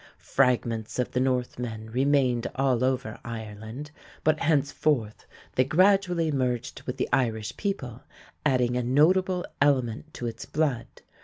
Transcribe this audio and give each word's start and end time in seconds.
Fragments 0.17 0.97
of 0.97 1.11
the 1.11 1.19
Northmen 1.19 1.91
remained 1.91 2.47
all 2.55 2.83
over 2.83 3.19
Ireland, 3.23 3.91
but 4.23 4.39
henceforth 4.39 5.27
they 5.53 5.63
gradually 5.63 6.31
merged 6.31 6.81
with 6.87 6.97
the 6.97 7.07
Irish 7.13 7.55
people, 7.55 8.01
adding 8.43 8.75
a 8.75 8.81
notable 8.81 9.45
element 9.61 10.11
to 10.15 10.25
it's 10.25 10.45
blood. 10.47 10.87